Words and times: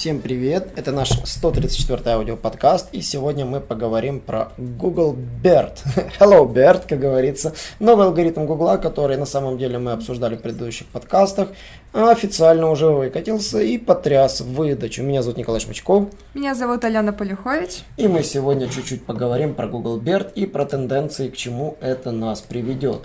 Всем 0.00 0.22
привет! 0.22 0.68
Это 0.76 0.92
наш 0.92 1.10
134 1.10 2.14
аудиоподкаст, 2.14 2.88
и 2.92 3.02
сегодня 3.02 3.44
мы 3.44 3.60
поговорим 3.60 4.18
про 4.18 4.50
Google 4.56 5.14
BERT. 5.14 5.72
Hello, 6.18 6.50
BERT, 6.50 6.84
как 6.88 7.00
говорится. 7.00 7.52
Новый 7.80 8.06
алгоритм 8.06 8.46
Google, 8.46 8.78
который 8.80 9.18
на 9.18 9.26
самом 9.26 9.58
деле 9.58 9.78
мы 9.78 9.92
обсуждали 9.92 10.36
в 10.36 10.40
предыдущих 10.40 10.86
подкастах, 10.86 11.50
официально 11.92 12.70
уже 12.70 12.86
выкатился 12.86 13.60
и 13.60 13.76
потряс 13.76 14.40
выдачу. 14.40 15.02
Меня 15.02 15.20
зовут 15.20 15.36
Николай 15.36 15.60
Шмачков. 15.60 16.08
Меня 16.32 16.54
зовут 16.54 16.82
Алена 16.82 17.12
Полюхович. 17.12 17.82
И 17.98 18.08
мы 18.08 18.22
сегодня 18.22 18.70
чуть-чуть 18.70 19.04
поговорим 19.04 19.52
про 19.52 19.68
Google 19.68 20.00
BERT 20.00 20.32
и 20.34 20.46
про 20.46 20.64
тенденции, 20.64 21.28
к 21.28 21.36
чему 21.36 21.76
это 21.82 22.10
нас 22.10 22.40
приведет. 22.40 23.02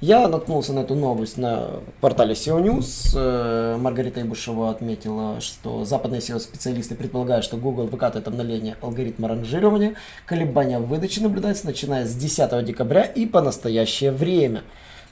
Я 0.00 0.28
наткнулся 0.28 0.72
на 0.72 0.80
эту 0.80 0.94
новость 0.94 1.38
на 1.38 1.80
портале 2.00 2.34
SEO 2.34 2.62
News. 2.62 3.16
Э, 3.16 3.76
Маргарита 3.78 4.22
Ибушева 4.22 4.70
отметила, 4.70 5.40
что 5.40 5.84
западные 5.84 6.20
SEO-специалисты 6.20 6.94
предполагают, 6.94 7.44
что 7.44 7.56
Google 7.56 7.88
выкатывает 7.88 8.28
обновление 8.28 8.76
алгоритма 8.80 9.26
ранжирования. 9.26 9.94
Колебания 10.24 10.78
выдачи 10.78 11.18
наблюдается 11.18 11.66
начиная 11.66 12.06
с 12.06 12.14
10 12.14 12.64
декабря 12.64 13.02
и 13.02 13.26
по 13.26 13.40
настоящее 13.40 14.12
время. 14.12 14.62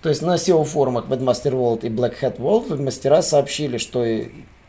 То 0.03 0.09
есть 0.09 0.23
на 0.23 0.37
SEO-форумах 0.37 1.07
Webmaster 1.09 1.51
World 1.51 1.85
и 1.85 1.89
Black 1.89 2.21
Hat 2.23 2.39
World 2.39 2.81
мастера 2.81 3.23
сообщили, 3.23 3.79
что 3.79 4.05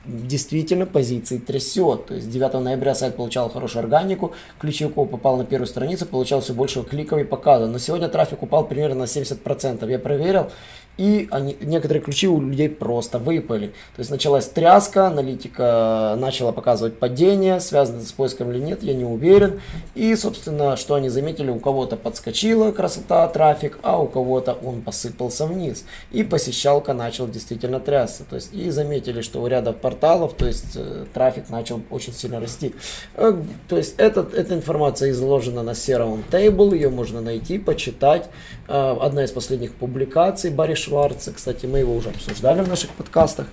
действительно 0.08 0.86
позиции 0.86 1.38
трясет. 1.38 2.08
То 2.08 2.16
есть 2.16 2.30
9 2.30 2.54
ноября 2.54 2.96
сайт 2.96 3.16
получал 3.16 3.50
хорошую 3.50 3.84
органику, 3.84 4.34
ключевой 4.60 4.94
код 4.94 5.12
попал 5.12 5.38
на 5.38 5.46
первую 5.46 5.68
страницу, 5.68 6.06
получал 6.06 6.42
все 6.42 6.54
больше 6.54 6.84
кликов 6.84 7.20
и 7.20 7.24
показов. 7.24 7.70
Но 7.70 7.78
сегодня 7.78 8.08
трафик 8.08 8.42
упал 8.44 8.68
примерно 8.68 9.02
на 9.02 9.04
70%. 9.04 9.90
Я 9.90 10.00
проверил, 10.00 10.50
и 10.98 11.28
они, 11.32 11.56
некоторые 11.62 12.02
ключи 12.02 12.28
у 12.28 12.42
людей 12.42 12.70
просто 12.70 13.20
выпали. 13.20 13.68
То 13.96 14.00
есть 14.00 14.10
началась 14.10 14.48
тряска, 14.48 15.08
аналитика 15.08 16.16
начала 16.18 16.52
показывать 16.52 16.98
падение, 16.98 17.60
связано 17.60 18.02
с 18.02 18.12
поиском 18.12 18.52
или 18.52 18.60
нет, 18.60 18.84
я 18.84 18.94
не 18.94 19.06
уверен. 19.06 19.62
И, 19.96 20.16
собственно, 20.16 20.76
что 20.76 20.96
они 20.96 21.10
заметили, 21.10 21.50
у 21.50 21.60
кого-то 21.60 21.96
подскочила 21.96 22.72
красота, 22.72 23.28
трафик, 23.28 23.78
а 23.84 24.02
у 24.02 24.08
кого-то 24.08 24.54
он 24.54 24.82
посыпался 24.82 25.46
вниз. 25.46 25.86
И 26.12 26.24
посещалка 26.24 26.94
начал 26.94 27.28
действительно 27.28 27.80
трясться. 27.80 28.24
То 28.28 28.36
есть, 28.36 28.54
и 28.54 28.70
заметили, 28.70 29.22
что 29.22 29.42
у 29.42 29.48
ряда 29.48 29.74
порталов, 29.74 30.34
то 30.34 30.48
есть, 30.48 30.76
э, 30.76 31.06
трафик 31.14 31.50
начал 31.50 31.82
очень 31.90 32.14
сильно 32.14 32.40
расти. 32.40 32.74
Э, 33.16 33.34
то 33.68 33.78
есть, 33.78 33.96
этот, 33.98 34.34
эта 34.34 34.56
информация 34.56 35.12
изложена 35.12 35.64
на 35.64 35.72
Server 35.72 36.24
Table, 36.32 36.74
ее 36.74 36.90
можно 36.90 37.22
найти, 37.22 37.60
почитать. 37.60 38.30
Э, 38.68 38.98
одна 39.00 39.24
из 39.24 39.32
последних 39.32 39.74
публикаций 39.74 40.50
Барри 40.50 40.74
Шварца, 40.88 41.34
кстати, 41.34 41.66
мы 41.66 41.80
его 41.80 41.96
уже 41.96 42.10
обсуждали 42.10 42.62
в 42.62 42.68
наших 42.68 42.92
подкастах. 42.92 43.48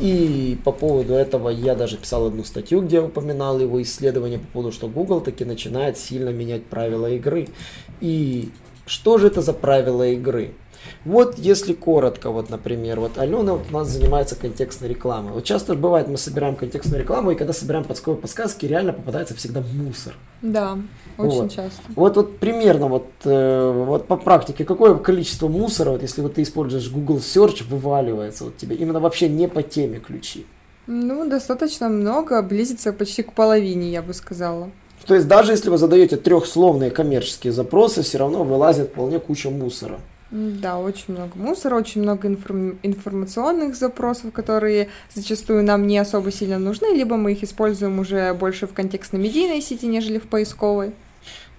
И 0.00 0.58
по 0.64 0.72
поводу 0.72 1.14
этого 1.14 1.48
я 1.48 1.74
даже 1.74 1.96
писал 1.96 2.26
одну 2.26 2.44
статью, 2.44 2.82
где 2.82 3.00
упоминал 3.00 3.60
его 3.60 3.80
исследование 3.82 4.38
по 4.38 4.46
поводу, 4.46 4.72
что 4.72 4.88
Google 4.88 5.20
таки 5.20 5.44
начинает 5.44 5.98
сильно 5.98 6.30
менять 6.30 6.64
правила 6.64 7.10
игры. 7.10 7.48
И 8.00 8.50
что 8.86 9.18
же 9.18 9.28
это 9.28 9.40
за 9.40 9.52
правила 9.52 10.06
игры? 10.06 10.54
Вот 11.04 11.38
если 11.38 11.72
коротко, 11.72 12.30
вот, 12.30 12.50
например, 12.50 13.00
вот 13.00 13.18
Алена 13.18 13.54
вот 13.54 13.66
у 13.70 13.72
нас 13.72 13.88
занимается 13.88 14.36
контекстной 14.36 14.88
рекламой. 14.88 15.32
Вот 15.32 15.44
часто 15.44 15.74
бывает, 15.74 16.08
мы 16.08 16.16
собираем 16.16 16.56
контекстную 16.56 17.02
рекламу, 17.02 17.30
и 17.30 17.34
когда 17.34 17.52
собираем 17.52 17.84
подсказки, 17.84 18.20
подсказки 18.20 18.66
реально 18.66 18.92
попадается 18.92 19.34
всегда 19.34 19.62
мусор. 19.72 20.14
Да, 20.42 20.78
очень 21.18 21.42
вот. 21.42 21.52
часто. 21.52 21.82
Вот, 21.96 22.16
вот 22.16 22.38
примерно 22.38 22.88
вот, 22.88 23.06
э, 23.24 23.84
вот 23.86 24.06
по 24.06 24.16
практике, 24.16 24.64
какое 24.64 24.94
количество 24.96 25.48
мусора, 25.48 25.90
вот 25.90 26.02
если 26.02 26.20
вот 26.20 26.34
ты 26.34 26.42
используешь 26.42 26.90
Google 26.90 27.18
Search, 27.18 27.64
вываливается 27.68 28.44
вот 28.44 28.56
тебе, 28.56 28.76
именно 28.76 29.00
вообще 29.00 29.28
не 29.28 29.48
по 29.48 29.62
теме 29.62 30.00
ключи? 30.00 30.46
Ну, 30.86 31.28
достаточно 31.28 31.88
много, 31.88 32.42
близится 32.42 32.92
почти 32.92 33.22
к 33.22 33.32
половине, 33.32 33.90
я 33.90 34.02
бы 34.02 34.12
сказала. 34.12 34.70
То 35.06 35.14
есть 35.14 35.28
даже 35.28 35.52
если 35.52 35.70
вы 35.70 35.78
задаете 35.78 36.16
трехсловные 36.16 36.90
коммерческие 36.90 37.52
запросы, 37.52 38.02
все 38.02 38.18
равно 38.18 38.42
вылазит 38.42 38.90
вполне 38.90 39.18
куча 39.18 39.50
мусора. 39.50 40.00
Да, 40.36 40.80
очень 40.80 41.14
много 41.14 41.30
мусора, 41.36 41.76
очень 41.76 42.02
много 42.02 42.26
информ... 42.26 42.76
информационных 42.82 43.76
запросов, 43.76 44.32
которые 44.32 44.88
зачастую 45.14 45.62
нам 45.62 45.86
не 45.86 45.96
особо 45.96 46.32
сильно 46.32 46.58
нужны, 46.58 46.86
либо 46.86 47.16
мы 47.16 47.32
их 47.32 47.44
используем 47.44 48.00
уже 48.00 48.34
больше 48.34 48.66
в 48.66 48.72
контекстно-медийной 48.72 49.60
сети, 49.60 49.86
нежели 49.86 50.18
в 50.18 50.26
поисковой. 50.26 50.92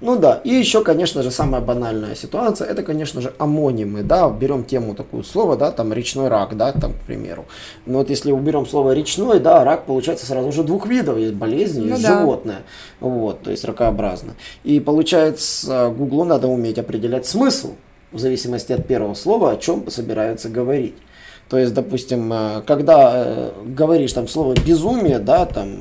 Ну 0.01 0.17
да, 0.17 0.41
и 0.43 0.49
еще, 0.49 0.83
конечно 0.83 1.23
же, 1.23 1.31
самая 1.31 1.61
банальная 1.61 2.15
ситуация, 2.15 2.67
это, 2.67 2.83
конечно 2.83 3.21
же, 3.21 3.33
амонимы, 3.37 4.03
да, 4.03 4.29
берем 4.29 4.65
тему 4.65 4.93
такую 4.93 5.23
слово, 5.23 5.55
да, 5.55 5.71
там 5.71 5.93
речной 5.93 6.27
рак, 6.27 6.57
да, 6.57 6.73
там, 6.73 6.91
к 6.91 7.05
примеру. 7.07 7.45
Но 7.85 7.99
вот 7.99 8.09
если 8.09 8.33
уберем 8.33 8.65
слово 8.65 8.91
речной, 8.91 9.39
да, 9.39 9.63
рак 9.63 9.85
получается 9.85 10.25
сразу 10.25 10.51
же 10.51 10.63
двух 10.63 10.85
видов, 10.85 11.17
есть 11.17 11.35
болезнь, 11.35 11.81
есть 11.81 12.03
ну, 12.03 12.09
да. 12.09 12.19
животное, 12.19 12.63
вот, 12.99 13.43
то 13.43 13.51
есть 13.51 13.63
ракообразно. 13.63 14.33
И 14.65 14.81
получается, 14.81 15.93
Гуглу 15.97 16.25
надо 16.25 16.49
уметь 16.49 16.77
определять 16.77 17.25
смысл, 17.25 17.75
в 18.15 18.19
зависимости 18.19 18.73
от 18.73 18.87
первого 18.87 19.13
слова, 19.13 19.51
о 19.51 19.57
чем 19.57 19.89
собираются 19.89 20.49
говорить. 20.49 20.95
То 21.49 21.59
есть, 21.59 21.73
допустим, 21.73 22.31
э, 22.33 22.61
когда 22.65 23.11
э, 23.13 23.51
говоришь 23.65 24.13
там 24.13 24.27
слово 24.27 24.55
безумие, 24.65 25.19
да, 25.19 25.45
там, 25.45 25.75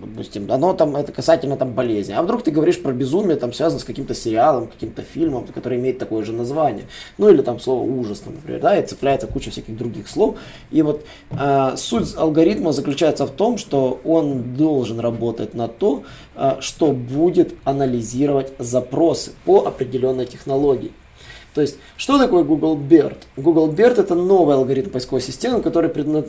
допустим, 0.00 0.50
оно 0.50 0.72
там, 0.72 0.96
это 0.96 1.12
касательно 1.12 1.56
там 1.56 1.72
болезни. 1.72 2.12
А 2.12 2.22
вдруг 2.22 2.42
ты 2.42 2.50
говоришь 2.50 2.80
про 2.80 2.92
безумие, 2.92 3.36
там, 3.36 3.52
связано 3.52 3.80
с 3.80 3.84
каким-то 3.84 4.14
сериалом, 4.14 4.68
каким-то 4.68 5.02
фильмом, 5.02 5.46
который 5.46 5.78
имеет 5.78 5.98
такое 5.98 6.24
же 6.24 6.32
название. 6.32 6.84
Ну, 7.18 7.28
или 7.28 7.42
там 7.42 7.60
слово 7.60 7.82
ужас, 7.82 8.22
например, 8.24 8.60
да, 8.60 8.78
и 8.78 8.86
цепляется 8.86 9.26
куча 9.26 9.50
всяких 9.50 9.76
других 9.76 10.08
слов. 10.08 10.36
И 10.70 10.80
вот 10.82 11.04
э, 11.32 11.74
суть 11.76 12.16
алгоритма 12.16 12.72
заключается 12.72 13.26
в 13.26 13.30
том, 13.30 13.58
что 13.58 14.00
он 14.04 14.54
должен 14.56 15.00
работать 15.00 15.54
на 15.54 15.68
то, 15.68 16.04
э, 16.36 16.56
что 16.60 16.92
будет 16.92 17.54
анализировать 17.64 18.52
запросы 18.58 19.32
по 19.44 19.66
определенной 19.66 20.26
технологии. 20.26 20.92
То 21.54 21.60
есть, 21.60 21.76
что 21.96 22.18
такое 22.18 22.42
Google 22.42 22.76
BERT? 22.76 23.18
Google 23.36 23.70
BERT 23.70 24.00
это 24.00 24.14
новый 24.14 24.56
алгоритм 24.56 24.90
поисковой 24.90 25.22
системы, 25.22 25.62
который 25.62 25.88
предна... 25.88 26.24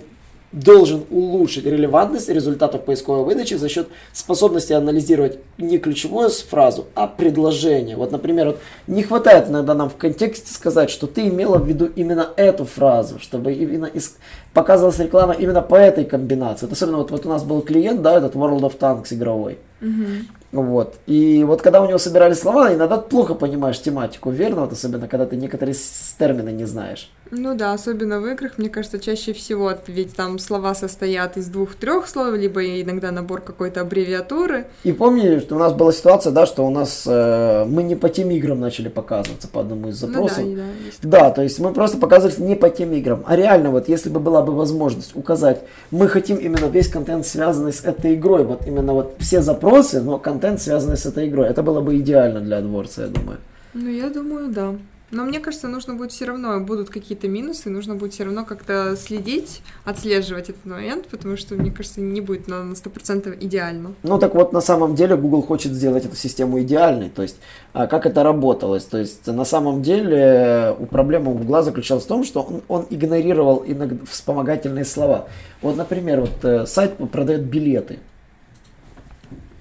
должен 0.51 1.03
улучшить 1.09 1.65
релевантность 1.65 2.29
результатов 2.29 2.85
поисковой 2.85 3.25
выдачи 3.25 3.55
за 3.55 3.67
счет 3.67 3.87
способности 4.13 4.73
анализировать 4.73 5.39
не 5.57 5.79
ключевую 5.79 6.29
фразу, 6.29 6.85
а 6.95 7.07
предложение. 7.07 7.97
Вот, 7.97 8.11
например, 8.11 8.47
вот 8.47 8.59
не 8.87 9.03
хватает 9.03 9.49
иногда 9.49 9.73
нам 9.73 9.89
в 9.89 9.95
контексте 9.95 10.53
сказать, 10.53 10.89
что 10.89 11.07
ты 11.07 11.27
имела 11.27 11.57
в 11.57 11.67
виду 11.67 11.89
именно 11.95 12.29
эту 12.37 12.65
фразу, 12.65 13.19
чтобы 13.19 13.51
именно 13.53 13.85
из... 13.85 14.17
показывалась 14.53 14.99
реклама 14.99 15.33
именно 15.33 15.61
по 15.61 15.75
этой 15.75 16.05
комбинации. 16.05 16.67
Вот 16.67 16.73
особенно 16.73 16.97
вот, 16.97 17.11
вот 17.11 17.25
у 17.25 17.29
нас 17.29 17.43
был 17.43 17.61
клиент, 17.61 18.01
да, 18.01 18.17
этот 18.17 18.35
World 18.35 18.61
of 18.61 18.77
Tanks 18.77 19.13
игровой. 19.13 19.57
Угу. 19.81 20.61
Вот. 20.61 20.95
И 21.05 21.43
вот 21.43 21.61
когда 21.61 21.81
у 21.81 21.87
него 21.87 21.97
собирали 21.97 22.33
слова, 22.33 22.73
иногда 22.73 22.97
плохо 22.97 23.33
понимаешь 23.33 23.81
тематику, 23.81 24.29
верно? 24.31 24.61
Вот 24.61 24.71
особенно, 24.71 25.07
когда 25.07 25.25
ты 25.25 25.35
некоторые 25.35 25.75
термины 26.17 26.49
не 26.49 26.65
знаешь. 26.65 27.11
Ну 27.31 27.55
да, 27.55 27.73
особенно 27.73 28.19
в 28.19 28.27
играх, 28.27 28.57
мне 28.57 28.69
кажется, 28.69 28.99
чаще 28.99 29.33
всего, 29.33 29.73
ведь 29.87 30.15
там 30.15 30.37
слова 30.37 30.75
состоят 30.75 31.37
из 31.37 31.47
двух-трех 31.47 32.07
слов, 32.07 32.35
либо 32.35 32.63
иногда 32.63 33.11
набор 33.11 33.41
какой-то 33.41 33.81
аббревиатуры. 33.81 34.67
И 34.83 34.91
помни, 34.91 35.39
что 35.39 35.55
у 35.55 35.59
нас 35.59 35.73
была 35.73 35.91
ситуация, 35.91 36.31
да, 36.31 36.45
что 36.45 36.65
у 36.65 36.69
нас 36.69 37.03
э, 37.07 37.65
мы 37.67 37.81
не 37.81 37.95
по 37.95 38.09
тем 38.09 38.29
играм 38.29 38.59
начали 38.59 38.89
показываться 38.89 39.47
по 39.47 39.61
одному 39.61 39.89
из 39.89 39.95
запросов. 39.95 40.43
Ну, 40.45 40.55
да, 40.55 40.63
да, 41.01 41.19
да, 41.19 41.31
то 41.31 41.41
есть 41.41 41.59
мы 41.59 41.73
просто 41.73 41.97
показывались 41.97 42.37
не 42.37 42.55
по 42.55 42.69
тем 42.69 42.93
играм. 42.93 43.23
А 43.25 43.35
реально, 43.35 43.71
вот 43.71 43.89
если 43.89 44.09
бы 44.09 44.19
была 44.19 44.43
бы 44.43 44.53
возможность 44.53 45.15
указать, 45.15 45.61
мы 45.89 46.07
хотим 46.07 46.37
именно 46.37 46.67
весь 46.67 46.89
контент, 46.89 47.25
связанный 47.25 47.73
с 47.73 47.83
этой 47.83 48.13
игрой, 48.13 48.43
вот 48.43 48.67
именно 48.67 48.93
вот 48.93 49.15
все 49.19 49.41
запросы, 49.41 49.64
но 50.01 50.19
контент, 50.19 50.61
связанный 50.61 50.97
с 50.97 51.05
этой 51.05 51.27
игрой, 51.27 51.47
это 51.47 51.63
было 51.63 51.81
бы 51.81 51.97
идеально 51.97 52.41
для 52.41 52.61
дворца, 52.61 53.03
я 53.03 53.07
думаю. 53.07 53.37
Ну, 53.73 53.89
я 53.89 54.09
думаю, 54.09 54.49
да. 54.49 54.75
Но 55.11 55.23
мне 55.23 55.39
кажется, 55.39 55.67
нужно 55.67 55.93
будет 55.93 56.11
все 56.11 56.25
равно, 56.25 56.59
будут 56.59 56.89
какие-то 56.89 57.27
минусы, 57.27 57.69
нужно 57.69 57.95
будет 57.95 58.13
все 58.13 58.23
равно 58.23 58.43
как-то 58.43 58.95
следить, 58.97 59.61
отслеживать 59.85 60.49
этот 60.49 60.65
момент, 60.65 61.07
потому 61.07 61.37
что, 61.37 61.55
мне 61.55 61.71
кажется, 61.71 62.01
не 62.01 62.21
будет 62.21 62.47
на 62.47 62.73
100% 62.73 63.37
идеально. 63.39 63.93
Ну 64.03 64.17
так 64.17 64.33
вот, 64.33 64.51
на 64.51 64.61
самом 64.61 64.95
деле 64.95 65.15
Google 65.15 65.43
хочет 65.43 65.73
сделать 65.73 66.05
эту 66.05 66.15
систему 66.15 66.59
идеальной, 66.61 67.09
то 67.09 67.21
есть 67.21 67.37
а 67.71 67.87
как 67.87 68.05
это 68.05 68.23
работалось. 68.23 68.85
То 68.85 68.97
есть 68.97 69.27
на 69.27 69.45
самом 69.45 69.83
деле 69.83 70.75
у 70.77 70.85
проблемы 70.85 71.33
Google 71.33 71.61
заключалась 71.61 72.03
в 72.03 72.07
том, 72.07 72.23
что 72.23 72.41
он, 72.41 72.61
он 72.67 72.87
игнорировал 72.89 73.63
иногда 73.65 74.03
вспомогательные 74.09 74.85
слова. 74.85 75.27
Вот, 75.61 75.77
например, 75.77 76.21
вот 76.21 76.43
э, 76.43 76.65
сайт 76.65 76.97
продает 77.11 77.43
билеты. 77.43 77.99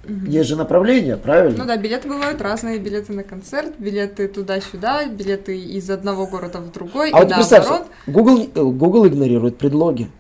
Угу. 0.05 0.31
Есть 0.31 0.49
же 0.49 0.57
направление, 0.57 1.17
правильно? 1.17 1.59
Ну 1.59 1.67
да, 1.67 1.77
билеты 1.77 2.09
бывают 2.09 2.41
разные, 2.41 2.79
билеты 2.79 3.13
на 3.13 3.23
концерт, 3.23 3.75
билеты 3.79 4.29
туда-сюда, 4.29 5.07
билеты 5.07 5.59
из 5.59 5.91
одного 5.91 6.27
города 6.27 6.59
в 6.59 6.71
другой, 6.73 7.11
а 7.11 7.19
и 7.19 7.23
вот 7.23 7.31
наоборот. 7.31 7.87
Google, 8.07 8.49
э, 8.55 8.63
Google 8.63 9.07
игнорирует 9.07 9.59
предлоги. 9.59 10.11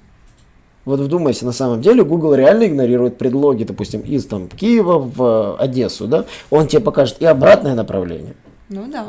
Вот 0.84 1.00
вдумайся, 1.00 1.46
на 1.46 1.52
самом 1.52 1.80
деле 1.80 2.04
Google 2.04 2.34
реально 2.34 2.66
игнорирует 2.66 3.16
предлоги, 3.16 3.64
допустим, 3.64 4.00
из 4.02 4.26
там 4.26 4.48
Киева 4.48 4.98
в 4.98 5.56
Одессу, 5.56 6.06
да? 6.06 6.26
Он 6.50 6.66
тебе 6.66 6.82
покажет 6.82 7.16
и 7.20 7.24
обратное 7.24 7.74
направление. 7.74 8.34
Ну 8.68 8.86
да. 8.90 9.06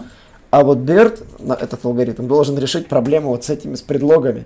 А 0.51 0.63
вот 0.63 0.77
BERT, 0.77 1.25
этот 1.59 1.83
алгоритм, 1.83 2.27
должен 2.27 2.57
решить 2.57 2.87
проблему 2.87 3.29
вот 3.29 3.43
с 3.43 3.49
этими 3.49 3.75
с 3.75 3.81
предлогами. 3.81 4.45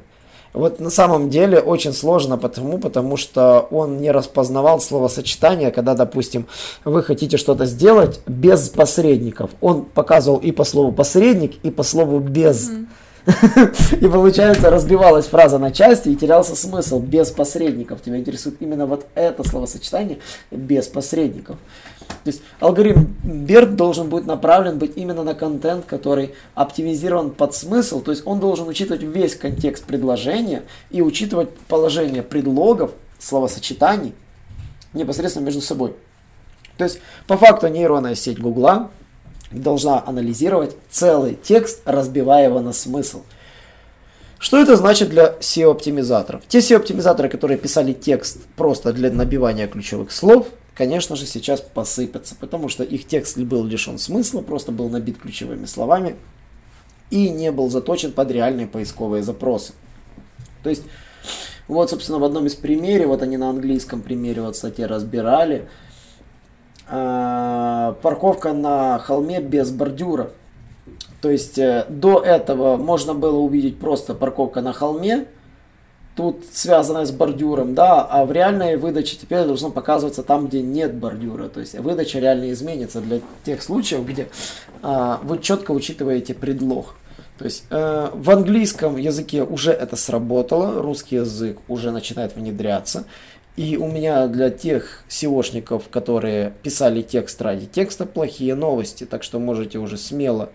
Вот 0.53 0.79
на 0.79 0.89
самом 0.89 1.29
деле 1.29 1.59
очень 1.59 1.93
сложно 1.93 2.37
потому, 2.37 2.79
потому 2.79 3.17
что 3.17 3.67
он 3.71 3.99
не 3.99 4.11
распознавал 4.11 4.79
словосочетание, 4.79 5.71
когда, 5.71 5.93
допустим, 5.93 6.47
вы 6.85 7.03
хотите 7.03 7.37
что-то 7.37 7.65
сделать 7.65 8.19
без 8.25 8.69
посредников. 8.69 9.51
Он 9.61 9.85
показывал 9.85 10.39
и 10.39 10.51
по 10.51 10.63
слову 10.63 10.91
посредник, 10.91 11.53
и 11.63 11.69
по 11.69 11.83
слову 11.83 12.19
без. 12.19 12.69
Mm-hmm. 12.69 12.87
И 14.01 14.07
получается, 14.07 14.69
разбивалась 14.69 15.27
фраза 15.27 15.59
на 15.59 15.71
части 15.71 16.09
и 16.09 16.15
терялся 16.15 16.55
смысл 16.55 16.99
без 16.99 17.29
посредников. 17.29 18.01
Тебя 18.01 18.17
интересует 18.17 18.55
именно 18.59 18.85
вот 18.85 19.05
это 19.13 19.47
словосочетание 19.47 20.19
без 20.51 20.87
посредников. 20.87 21.57
То 22.23 22.31
есть 22.31 22.41
алгоритм 22.59 23.05
BERT 23.23 23.75
должен 23.75 24.09
быть 24.09 24.25
направлен 24.25 24.77
быть 24.77 24.97
именно 24.97 25.23
на 25.23 25.33
контент, 25.33 25.85
который 25.85 26.33
оптимизирован 26.53 27.31
под 27.31 27.55
смысл. 27.55 28.01
То 28.01 28.11
есть 28.11 28.23
он 28.25 28.39
должен 28.39 28.67
учитывать 28.67 29.03
весь 29.03 29.35
контекст 29.35 29.85
предложения 29.85 30.63
и 30.91 31.01
учитывать 31.01 31.49
положение 31.67 32.21
предлогов, 32.21 32.91
словосочетаний 33.19 34.13
непосредственно 34.93 35.45
между 35.45 35.61
собой. 35.61 35.95
То 36.77 36.83
есть 36.83 36.99
по 37.27 37.37
факту 37.37 37.67
нейронная 37.67 38.15
сеть 38.15 38.39
Гугла 38.39 38.89
должна 39.51 40.03
анализировать 40.05 40.75
целый 40.89 41.35
текст, 41.35 41.81
разбивая 41.85 42.45
его 42.45 42.59
на 42.59 42.73
смысл. 42.73 43.23
Что 44.37 44.57
это 44.57 44.77
значит 44.77 45.09
для 45.09 45.35
SEO-оптимизаторов? 45.41 46.43
Те 46.47 46.59
SEO-оптимизаторы, 46.59 47.27
которые 47.27 47.57
писали 47.57 47.91
текст 47.91 48.45
просто 48.55 48.93
для 48.93 49.11
набивания 49.11 49.67
ключевых 49.67 50.11
слов, 50.11 50.47
конечно 50.79 51.15
же, 51.15 51.27
сейчас 51.27 51.61
посыпятся, 51.61 52.33
потому 52.33 52.69
что 52.69 52.83
их 52.83 53.05
текст 53.05 53.37
был 53.37 53.63
лишен 53.63 53.99
смысла, 53.99 54.41
просто 54.41 54.71
был 54.71 54.89
набит 54.89 55.19
ключевыми 55.19 55.65
словами 55.65 56.15
и 57.11 57.29
не 57.29 57.51
был 57.51 57.69
заточен 57.69 58.11
под 58.11 58.31
реальные 58.31 58.65
поисковые 58.65 59.21
запросы. 59.21 59.73
То 60.63 60.71
есть, 60.71 60.83
вот, 61.67 61.91
собственно, 61.91 62.17
в 62.17 62.23
одном 62.23 62.47
из 62.47 62.55
примеров, 62.55 63.09
вот 63.09 63.21
они 63.21 63.37
на 63.37 63.51
английском 63.51 64.01
примере, 64.01 64.41
вот, 64.41 64.55
кстати, 64.55 64.81
разбирали, 64.81 65.67
Э, 66.91 67.93
парковка 68.01 68.53
на 68.53 68.97
холме 68.97 69.41
без 69.41 69.69
бордюра. 69.69 70.31
То 71.21 71.29
есть 71.29 71.59
э, 71.59 71.85
до 71.87 72.19
этого 72.19 72.77
можно 72.77 73.13
было 73.13 73.37
увидеть 73.37 73.79
просто 73.79 74.15
парковка 74.15 74.61
на 74.61 74.73
холме, 74.73 75.27
тут 76.15 76.43
связанная 76.51 77.05
с 77.05 77.11
бордюром, 77.11 77.75
да, 77.75 78.01
а 78.03 78.25
в 78.25 78.31
реальной 78.31 78.75
выдаче 78.77 79.17
теперь 79.17 79.45
должно 79.45 79.69
показываться 79.69 80.23
там, 80.23 80.47
где 80.47 80.61
нет 80.61 80.93
бордюра. 80.93 81.47
То 81.47 81.59
есть 81.59 81.77
выдача 81.79 82.19
реально 82.19 82.51
изменится 82.51 83.01
для 83.01 83.21
тех 83.45 83.61
случаев, 83.61 84.05
где 84.05 84.27
а, 84.81 85.19
вы 85.23 85.39
четко 85.39 85.71
учитываете 85.71 86.33
предлог. 86.33 86.95
То 87.37 87.45
есть 87.45 87.63
э, 87.69 88.09
в 88.13 88.29
английском 88.31 88.97
языке 88.97 89.43
уже 89.43 89.71
это 89.71 89.95
сработало, 89.95 90.81
русский 90.81 91.15
язык 91.15 91.57
уже 91.69 91.91
начинает 91.91 92.35
внедряться. 92.35 93.05
И 93.55 93.77
у 93.77 93.87
меня 93.87 94.27
для 94.27 94.49
тех 94.49 95.03
SEOшников, 95.09 95.83
которые 95.89 96.53
писали 96.63 97.01
текст 97.01 97.41
ради 97.41 97.65
текста, 97.65 98.05
плохие 98.05 98.55
новости. 98.55 99.05
Так 99.05 99.23
что 99.23 99.39
можете 99.39 99.79
уже 99.79 99.97
смело 99.97 100.49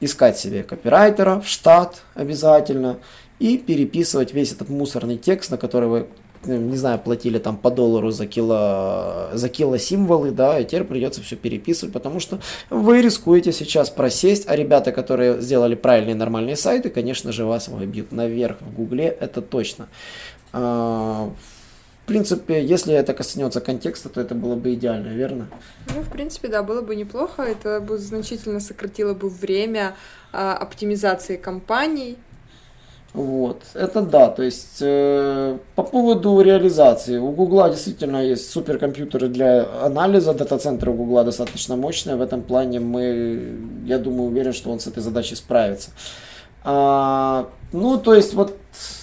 искать 0.00 0.38
себе 0.38 0.62
копирайтера 0.62 1.40
в 1.40 1.48
штат 1.48 2.02
обязательно 2.14 2.98
и 3.38 3.58
переписывать 3.58 4.32
весь 4.32 4.52
этот 4.52 4.68
мусорный 4.68 5.16
текст, 5.16 5.50
на 5.50 5.58
который 5.58 5.88
вы 5.88 6.06
ну, 6.44 6.56
не 6.56 6.76
знаю, 6.76 6.98
платили 7.00 7.38
там 7.38 7.56
по 7.56 7.70
доллару 7.70 8.10
за 8.10 8.26
кило, 8.26 9.30
за 9.32 9.48
кило 9.48 9.76
символы, 9.76 10.30
да, 10.30 10.60
и 10.60 10.64
теперь 10.64 10.84
придется 10.84 11.20
все 11.20 11.36
переписывать, 11.36 11.92
потому 11.92 12.20
что 12.20 12.40
вы 12.70 13.02
рискуете 13.02 13.52
сейчас 13.52 13.90
просесть, 13.90 14.44
а 14.48 14.54
ребята, 14.54 14.92
которые 14.92 15.40
сделали 15.40 15.74
правильные 15.74 16.14
нормальные 16.14 16.56
сайты, 16.56 16.90
конечно 16.90 17.32
же, 17.32 17.44
вас 17.44 17.68
выбьют 17.68 18.12
наверх 18.12 18.58
в 18.60 18.72
гугле, 18.72 19.06
это 19.06 19.42
точно. 19.42 19.88
А, 22.08 22.10
принципе, 22.10 22.64
если 22.64 22.94
это 22.94 23.12
коснется 23.12 23.60
контекста, 23.60 24.08
то 24.08 24.20
это 24.20 24.34
было 24.34 24.54
бы 24.54 24.72
идеально, 24.72 25.08
верно? 25.08 25.46
Ну, 25.94 26.00
в 26.00 26.08
принципе, 26.08 26.48
да, 26.48 26.62
было 26.62 26.80
бы 26.80 26.96
неплохо. 26.96 27.42
Это 27.42 27.80
бы 27.80 27.98
значительно 27.98 28.60
сократило 28.60 29.14
бы 29.14 29.28
время 29.28 29.94
а, 30.32 30.54
оптимизации 30.54 31.36
компаний. 31.36 32.16
Вот, 33.14 33.62
это 33.74 34.02
да, 34.02 34.28
то 34.28 34.42
есть 34.42 34.78
э, 34.82 35.58
по 35.74 35.82
поводу 35.82 36.40
реализации, 36.42 37.16
у 37.16 37.30
Гугла 37.30 37.70
действительно 37.70 38.18
есть 38.18 38.50
суперкомпьютеры 38.50 39.28
для 39.28 39.66
анализа, 39.82 40.34
дата-центры 40.34 40.90
у 40.90 40.94
Гугла 40.94 41.24
достаточно 41.24 41.74
мощные, 41.74 42.16
в 42.16 42.20
этом 42.20 42.42
плане 42.42 42.80
мы, 42.80 43.56
я 43.86 43.98
думаю, 43.98 44.28
уверен, 44.28 44.52
что 44.52 44.70
он 44.70 44.78
с 44.78 44.86
этой 44.86 45.02
задачей 45.02 45.36
справится. 45.36 45.90
А, 46.64 47.48
ну, 47.72 47.98
то 47.98 48.14
есть 48.14 48.34
вот 48.34 48.56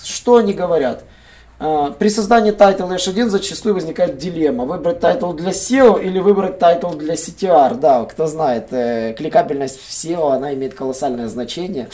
что 0.04 0.36
они 0.36 0.54
говорят– 0.54 1.04
при 1.58 2.10
создании 2.10 2.52
title 2.52 2.80
а 2.80 2.86
H1 2.86 3.30
зачастую 3.30 3.76
возникает 3.76 4.18
дилемма. 4.18 4.66
Выбрать 4.66 5.00
title 5.00 5.32
для 5.32 5.52
SEO 5.52 6.04
или 6.04 6.20
выбрать 6.20 6.60
title 6.60 6.90
для 6.90 7.14
CTR. 7.14 7.80
Да, 7.80 8.04
кто 8.04 8.28
знает, 8.28 8.68
э, 8.72 9.14
кликабельность 9.14 9.80
в 9.80 9.90
SEO, 9.90 10.34
она 10.34 10.54
имеет 10.54 10.74
колоссальное 10.74 11.30
значение. 11.30 11.88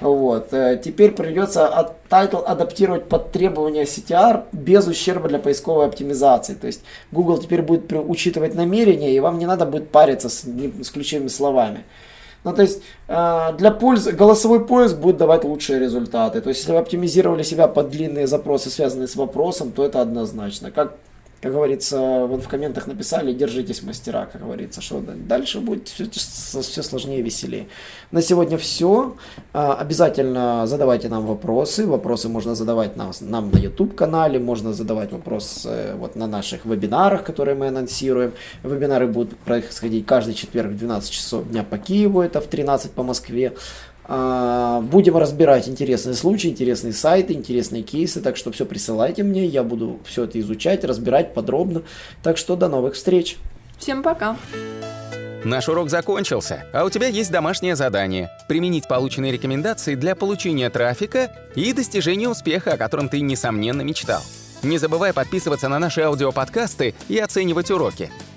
Вот. 0.00 0.52
Э, 0.52 0.80
теперь 0.82 1.10
придется 1.10 1.66
от 1.66 2.00
title 2.08 2.38
адаптировать 2.46 3.08
под 3.08 3.32
требования 3.32 3.82
CTR 3.82 4.44
без 4.52 4.86
ущерба 4.86 5.28
для 5.28 5.40
поисковой 5.40 5.86
оптимизации. 5.86 6.54
То 6.54 6.68
есть 6.68 6.82
Google 7.10 7.38
теперь 7.38 7.62
будет 7.62 7.92
учитывать 7.92 8.54
намерения, 8.54 9.12
и 9.14 9.20
вам 9.20 9.38
не 9.38 9.46
надо 9.46 9.66
будет 9.66 9.90
париться 9.90 10.28
с, 10.28 10.44
с 10.44 10.90
ключевыми 10.90 11.28
словами. 11.28 11.84
Ну, 12.44 12.52
то 12.52 12.62
есть 12.62 12.82
э, 13.08 13.52
для 13.58 13.70
пользы 13.70 14.12
голосовой 14.12 14.64
поиск 14.64 14.96
будет 14.96 15.16
давать 15.16 15.44
лучшие 15.44 15.78
результаты. 15.78 16.40
То 16.40 16.48
есть, 16.48 16.60
если 16.60 16.72
вы 16.72 16.78
оптимизировали 16.78 17.42
себя 17.42 17.68
под 17.68 17.90
длинные 17.90 18.26
запросы, 18.26 18.70
связанные 18.70 19.08
с 19.08 19.16
вопросом, 19.16 19.72
то 19.72 19.84
это 19.84 20.00
однозначно. 20.00 20.70
Как 20.70 20.94
как 21.40 21.52
говорится, 21.52 22.26
вот 22.26 22.42
в 22.42 22.48
комментах 22.48 22.86
написали, 22.88 23.32
держитесь 23.32 23.82
мастера, 23.82 24.26
как 24.26 24.42
говорится, 24.42 24.80
что 24.80 25.00
дальше 25.00 25.60
будет 25.60 25.88
все, 25.88 26.08
все 26.62 26.82
сложнее 26.82 27.20
и 27.20 27.22
веселее. 27.22 27.68
На 28.10 28.22
сегодня 28.22 28.58
все. 28.58 29.16
А, 29.52 29.74
обязательно 29.74 30.66
задавайте 30.66 31.08
нам 31.08 31.26
вопросы. 31.26 31.86
Вопросы 31.86 32.28
можно 32.28 32.56
задавать 32.56 32.96
нам, 32.96 33.12
нам 33.20 33.50
на 33.52 33.58
YouTube-канале, 33.58 34.40
можно 34.40 34.72
задавать 34.72 35.12
вопросы 35.12 35.92
вот 35.96 36.16
на 36.16 36.26
наших 36.26 36.64
вебинарах, 36.64 37.22
которые 37.22 37.54
мы 37.54 37.68
анонсируем. 37.68 38.32
Вебинары 38.64 39.06
будут 39.06 39.36
происходить 39.38 40.06
каждый 40.06 40.34
четверг 40.34 40.72
в 40.72 40.78
12 40.78 41.10
часов 41.10 41.48
дня 41.48 41.62
по 41.62 41.78
Киеву, 41.78 42.20
это 42.20 42.40
в 42.40 42.46
13 42.46 42.90
по 42.90 43.04
Москве. 43.04 43.52
А, 44.10 44.80
будем 44.80 45.18
разбирать 45.18 45.68
интересные 45.68 46.14
случаи, 46.14 46.48
интересные 46.48 46.94
сайты, 46.94 47.34
интересные 47.34 47.82
кейсы. 47.82 48.22
Так 48.22 48.36
что 48.36 48.50
все 48.50 48.64
присылайте 48.64 49.22
мне, 49.22 49.44
я 49.44 49.62
буду 49.62 49.98
все 50.04 50.24
это 50.24 50.40
изучать, 50.40 50.82
разбирать 50.82 51.34
подробно. 51.34 51.82
Так 52.22 52.38
что 52.38 52.56
до 52.56 52.68
новых 52.68 52.94
встреч. 52.94 53.36
Всем 53.78 54.02
пока. 54.02 54.36
Наш 55.44 55.68
урок 55.68 55.88
закончился, 55.88 56.64
а 56.72 56.84
у 56.84 56.90
тебя 56.90 57.06
есть 57.06 57.30
домашнее 57.30 57.76
задание– 57.76 58.28
применить 58.48 58.88
полученные 58.88 59.30
рекомендации 59.30 59.94
для 59.94 60.16
получения 60.16 60.68
трафика 60.68 61.30
и 61.54 61.72
достижения 61.72 62.28
успеха, 62.28 62.72
о 62.72 62.76
котором 62.76 63.08
ты, 63.08 63.20
несомненно, 63.20 63.82
мечтал. 63.82 64.22
Не 64.64 64.78
забывай 64.78 65.12
подписываться 65.12 65.68
на 65.68 65.78
наши 65.78 66.00
аудиоподкасты 66.00 66.94
и 67.08 67.18
оценивать 67.18 67.70
уроки. 67.70 68.10